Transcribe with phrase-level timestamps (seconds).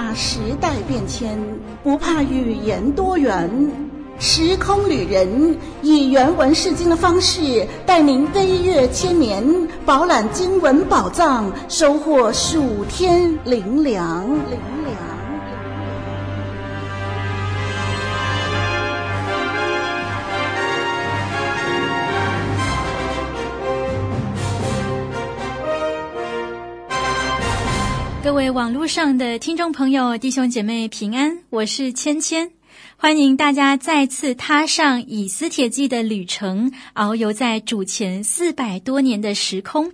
[0.00, 1.38] 怕时代变迁，
[1.84, 3.50] 不怕语言多元。
[4.18, 9.44] 时空旅人以原文释经的方式，带您飞跃千年，
[9.84, 14.24] 饱览经文宝藏，收获数天灵粮。
[28.30, 32.52] 各位网络上的听众朋友、弟兄姐妹平安，我是芊芊，
[32.96, 39.90] 欢迎大家再次踏上以斯帖记的旅程，遨游在主前四百多年的时空。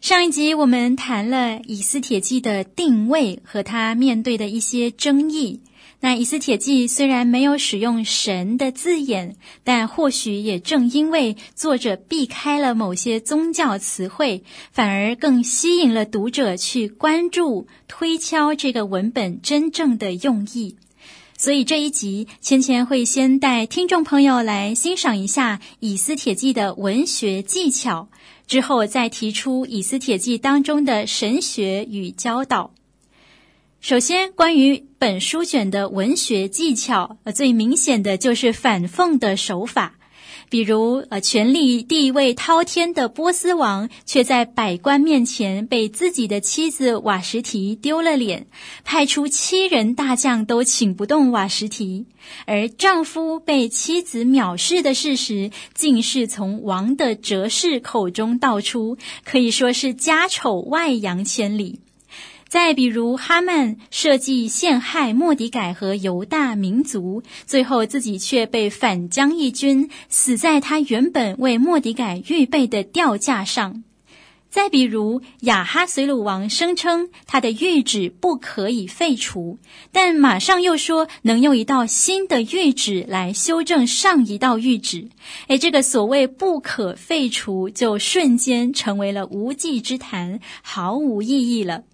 [0.00, 5.60] 上一集我们谈了以斯帖记的定位和他面对的一些争议。
[6.04, 20.74] 那以斯帖记虽然没有使用“神”的字眼，但或许也正因为作者避开了某些宗教词汇，反而更吸引了读者去关注、推敲这个文本真正的用意。
[21.38, 28.08] 所以这一集，芊芊会先带听众朋友来欣赏一下以斯帖记的文学技巧，
[28.48, 32.72] 之后再提出以斯帖记当中的神学与教导。
[33.82, 39.98] 首先，关于本书卷的文学技巧，呃，最明显的就是反讽的手法。
[40.48, 48.46] 比如，呃，权力地位滔天的波斯王，却在百官面前被自己的妻子瓦什提丢了脸，
[48.84, 52.06] 派出七人大将都请不动瓦什提，
[52.46, 61.80] 而丈夫被妻子藐视的事实，竟是从王的哲士口中道出，可以说是家丑外扬千里。
[62.52, 73.82] 再比如，哈曼设计陷害莫迪改和犹大民族，最后自己却被反将一军，死在他原本为莫迪改预备的吊架上。
[74.50, 79.56] 再比如，亚哈随鲁王声称他的谕旨不可以废除，
[79.90, 85.08] 但马上又说能用一道新的谕旨来修正上一道谕旨。
[85.46, 91.84] 诶，这个所谓不可废除，就瞬间成为了无稽之谈，毫无意义了。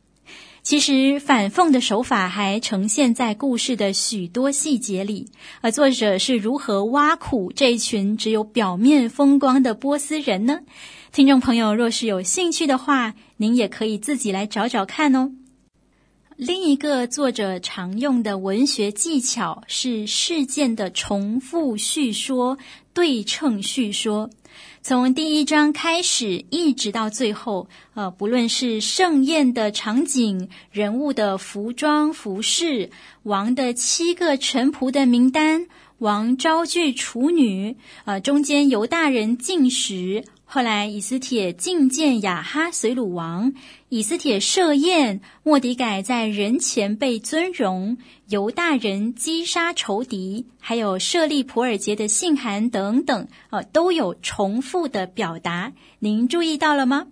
[0.62, 5.28] 其实反讽的手法还呈现在故事的许多细节里，
[5.62, 10.60] 而作者是如何挖苦这一群只有表面风光的波斯人呢？
[11.10, 15.32] 听众朋友若是有兴趣的话，您也可以自己来找找看哦。
[16.38, 22.56] 另一个作者常用的文学技巧是事件的重复叙说、
[22.94, 24.30] 对称叙说。
[24.80, 32.90] 从第一章开始，一直到最后，呃，不论是盛宴的场景、人物的服装服饰、
[33.24, 35.66] 王的七个臣仆的名单、
[35.98, 40.22] 王招聚处女，呃，中间犹大人进食。
[40.50, 43.52] 后来，以斯帖觐见雅哈随鲁王，
[43.90, 47.98] 以斯帖设宴，莫迪改在人前被尊荣，
[48.30, 55.74] 犹大人击杀仇敌，还有设立普尔杰的信函等等，呃，都有重复的表达。
[55.98, 57.08] 您注意到了吗？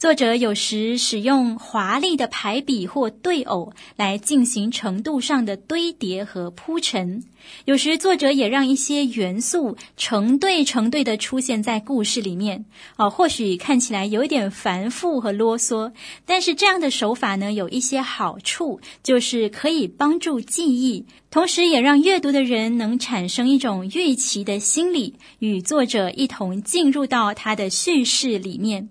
[0.00, 7.22] 作者有时使用华丽的排比或对偶来进行程度上的堆叠和铺陈，
[7.66, 12.64] 有时作者也让一些元素成对成对的出现在故事里面。
[12.96, 15.92] 哦，或许看起来有一点繁复和啰嗦，
[16.24, 28.88] 但是这样的手法呢，有一些好处，就是可以帮助记忆，同时也让阅读的人能产生一种预期的心理，与作者一同进入到他的叙事里面。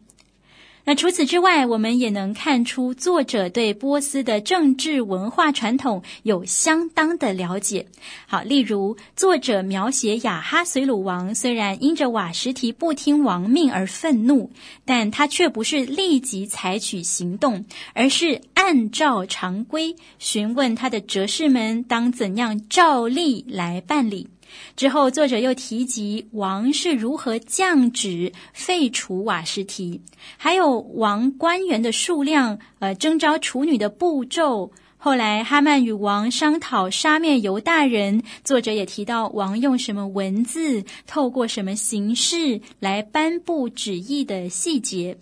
[0.89, 7.85] 那除此之外，我们也能看出作者对波斯的政治文化传统有相当的了解。
[8.25, 14.49] 好，例如作者描写雅哈随鲁王，虽然因着瓦什提不听王命而愤怒，
[14.83, 17.63] 但他却不是立即采取行动，
[17.93, 24.27] 而是按照常规询问他的哲士们当怎样照例来办理。
[24.75, 30.01] 之后，作者又提及王是如何降旨废除瓦实提，
[30.37, 34.71] 还有王官员的数量，呃，征召处女的步骤。
[35.01, 45.17] 后来，哈曼与王商讨杀灭犹大人，作者也提到王用什么文字，透过什么形式来颁布旨意的细节。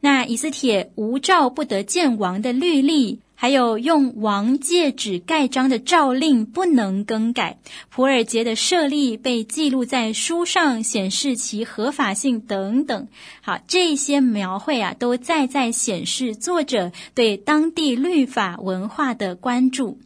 [0.00, 3.21] 那以斯帖无照不得见王的律例。
[3.42, 7.58] 还有用王戒指盖章的诏令不能更改，
[7.90, 13.08] 普尔杰的设立被记录在书上，显示其合法性等等。
[13.40, 19.98] 好，这些描绘啊，都在在显示作者对当地律法文化的关注。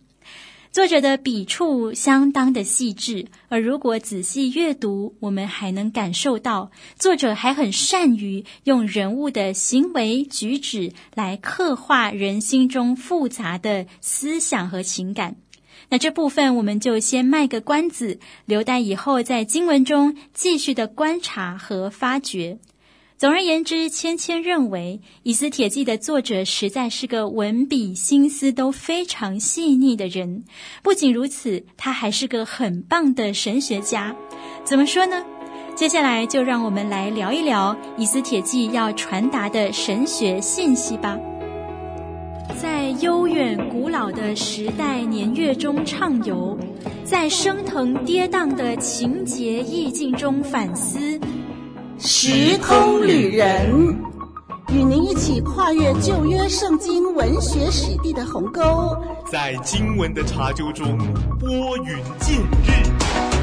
[0.76, 15.36] 作者的笔触相当的细致，而如果仔细阅读，我们还能感受到作者还很善于用人物的行为举止来刻画人心中复杂的思想和情感。
[15.88, 22.58] 那这部分我们就先卖个关子，留待以后在经文中继续的观察和发掘。
[23.18, 30.44] 总而言之，芊芊认为《以斯帖记》的作者实在是个文笔心思都非常细腻的人。
[30.82, 34.14] 不仅如此，他还是个很棒的神学家。
[34.64, 35.24] 怎么说呢？
[35.74, 41.18] 接下来就让我们来聊一聊《以斯帖记》要传达的神学信息吧。
[42.60, 46.58] 在悠远古老的时代年月中畅游，
[47.02, 51.18] 在升腾跌宕的情节意境中反思。
[52.08, 53.68] 时空旅人，
[54.68, 58.96] 与您一起跨越旧约圣经文学史地的鸿沟，
[59.28, 60.96] 在经文的查究中
[61.40, 63.35] 拨云见日。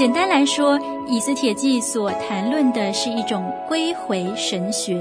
[0.00, 4.98] 简单来说，《以斯帖记》所谈论的是一种归回神学。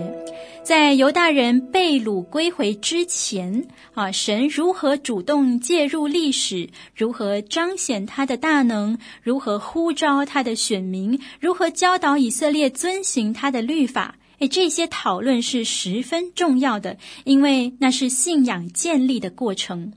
[0.61, 19.93] 在犹大人被掳归回之前，啊，神如何主动介入历史，如何彰显他的大能，如何呼召他的选民，如何教导以色列遵行他的律法，诶，这些讨论是十分重要的，因为那是信仰建立的过程。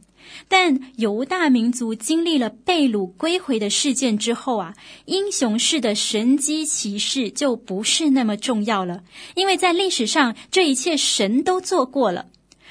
[0.49, 4.75] 但犹大民族经历了被掳归回的事件之后啊，
[5.07, 9.03] 英雄式的神迹奇事就不是那么重要了，
[9.35, 12.27] 因为在历史上这一切神都做过了。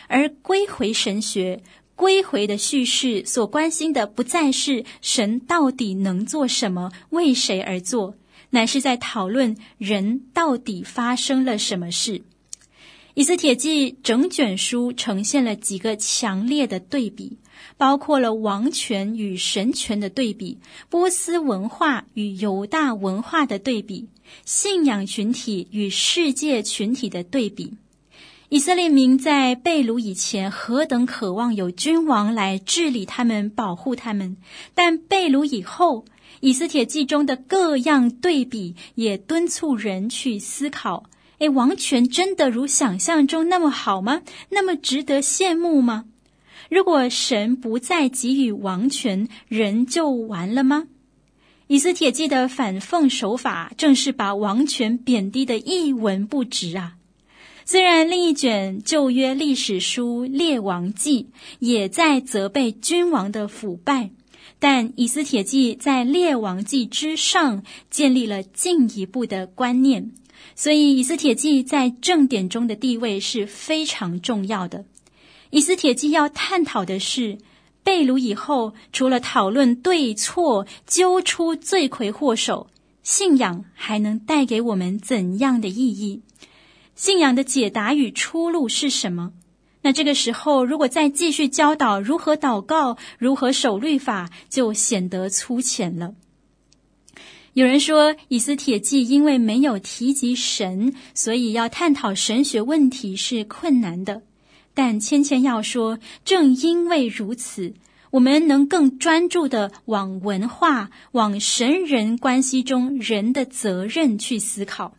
[0.08, 1.64] 而归回神学、
[1.96, 8.16] 归回的叙事所关心的不再是神到底能做什么、为谁而做，
[8.50, 12.24] 乃是在讨论人到底发生了什么事。
[13.14, 17.38] 以斯帖记整卷书呈现了几个强烈的对比。
[17.78, 20.60] 包括了王权与神权的对比，
[20.90, 24.08] 波斯文化与犹大文化的对比，
[24.46, 27.74] 信仰群体与世界群体的对比。
[28.50, 34.36] 以色列民在被掳以前何等渴望有君王来治理他们、保护他们，
[34.76, 36.04] 但被掳以后，
[36.42, 41.06] 以斯帖记中的各样对比也敦促人去思考：
[41.38, 44.22] 诶，王权真的如想象中那么好吗？
[44.50, 46.04] 那么值得羡慕吗？
[46.72, 50.88] 如果神不再给予王权，人就完了吗？
[51.68, 56.94] 以斯帖记的反讽手法，正是把王权贬低的一文不值啊！
[57.66, 61.24] 虽然另一卷旧约历史书《列王记》
[61.60, 64.12] 也在责备君王的腐败，
[64.58, 70.12] 但以斯帖记在《列王记》之上建立了进一步的观念，
[70.56, 74.86] 所以以斯帖记在正典中的地位是非常重要的。
[75.52, 77.38] 以斯帖记要探讨的是，
[77.84, 82.68] 被掳以后，除了讨论对错、揪出罪魁祸首，
[83.04, 86.22] 信仰还能带给我们怎样的意义？
[86.96, 89.34] 信仰的解答与出路是什么？
[89.82, 96.14] 那这个时候，如果再继续教导如何祷告、如何守律法，就显得粗浅了。
[97.54, 104.22] 有人说，以斯帖记因为没有提及神，所以要探讨神学问题是困难的。
[104.74, 107.74] 但芊芊要说，正因为如此，
[108.12, 114.96] 我们能更专注地往文化、往神人关系中人的责任去思考。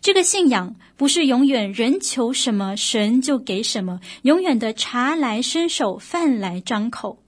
[0.00, 7.20] 这个信仰不是永远人求什么神就给什么，永远的茶来伸手、饭来张口。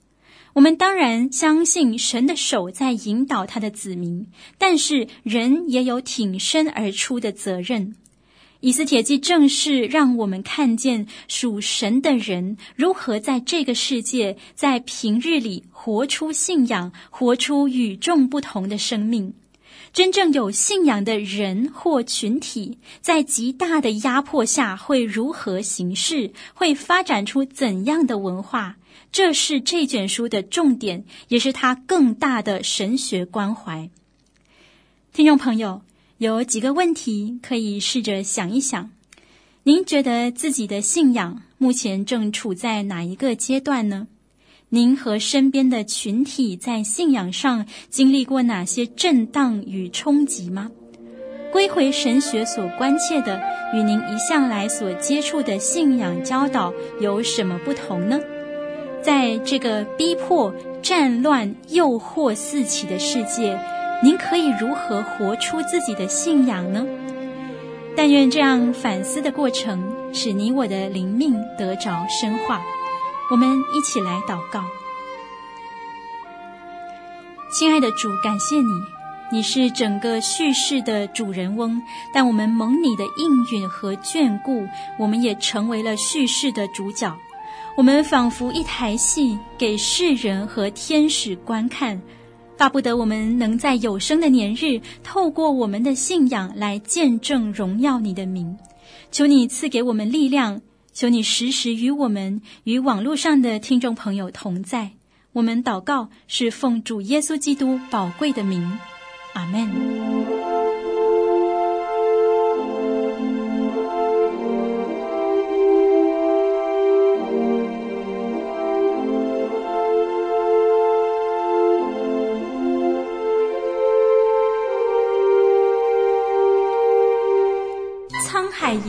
[0.53, 4.27] 我们当然相信神的手在引导他的子民，
[4.57, 7.95] 但是人也有挺身而出的责任。
[8.59, 19.33] 以斯帖记正是让我们看见属神的人如何在这个世界，在平日里活出信仰，活出与众不同的生命。
[19.93, 28.75] 真正有信仰的人或群体，在极大的压迫下会如何行事，会发展出怎样的文化？
[29.11, 33.89] 这是这卷书的重点，也是它更大的神学关怀。
[35.13, 35.86] 听众朋友。
[36.19, 38.89] 有几个问题可以试着想一想，
[39.61, 44.07] 您觉得自己的信仰目前正处在哪一个阶段呢？
[44.69, 50.71] 您和身边的群体在信仰上经历过哪些震荡与冲击吗？
[51.51, 53.39] 归回神学所关切的，
[53.75, 58.19] 与您一向来所接触的信仰教导有什么不同呢？
[59.03, 63.57] 在这个逼迫、战乱、诱惑四起的世界，
[64.03, 66.85] 您可以如何活出自己的信仰呢？
[67.95, 72.61] 但愿这样反思的过程，使你我的灵命得着深化。
[73.31, 74.63] 我们一起来祷告。
[77.51, 78.83] 亲爱的主，感谢你，
[79.31, 81.81] 你是整个叙事的主人翁，
[82.13, 84.67] 但我们蒙你的应允和眷顾，
[84.99, 87.17] 我们也成为了叙事的主角。
[87.75, 91.99] 我们仿佛一台戏，给世人和天使观看，
[92.57, 98.57] 巴不得我们能在有生的年日，透过我们的信仰来见证荣耀你的名。
[99.11, 100.61] 求你赐给我们力量，
[100.91, 104.91] 求你时时与我们与网络上的听众朋友同在。
[105.33, 108.79] 我们祷告是奉主耶稣基督宝贵的名，
[109.33, 110.36] 阿门。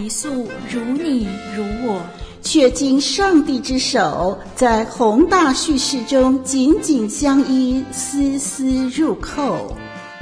[0.08, 2.00] 海一粟，如你如我，
[2.42, 9.76] 却经上帝之手，在宏大叙事中紧紧相依，丝丝入扣。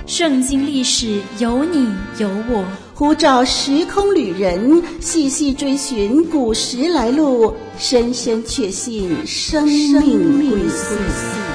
[0.04, 1.88] 圣经历史有你
[2.18, 2.64] 有我，
[2.94, 11.45] 呼召时空旅人细细追寻古时来路，深深确信生命归宿。